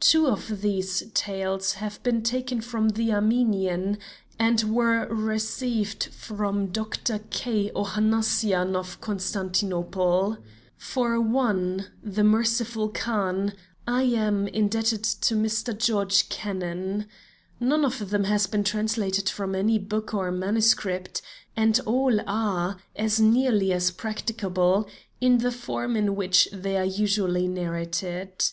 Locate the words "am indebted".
14.02-15.04